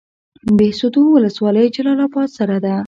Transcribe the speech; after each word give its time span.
بهسودو 0.57 1.01
ولسوالۍ 1.15 1.65
جلال 1.75 1.99
اباد 2.07 2.29
سره 2.37 2.57
ده؟ 2.65 2.73